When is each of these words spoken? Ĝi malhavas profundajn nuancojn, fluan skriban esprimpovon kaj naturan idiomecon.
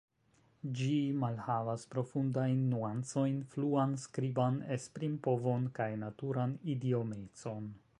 Ĝi 0.77 0.93
malhavas 1.23 1.83
profundajn 1.91 2.65
nuancojn, 2.71 3.37
fluan 3.53 3.95
skriban 4.07 4.61
esprimpovon 4.79 5.73
kaj 5.81 5.91
naturan 6.07 6.59
idiomecon. 6.77 7.75